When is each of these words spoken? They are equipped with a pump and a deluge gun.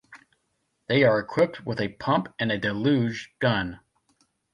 They 0.87 1.03
are 1.03 1.19
equipped 1.19 1.63
with 1.63 1.79
a 1.79 1.89
pump 1.89 2.33
and 2.39 2.51
a 2.51 2.57
deluge 2.57 3.35
gun. 3.37 3.81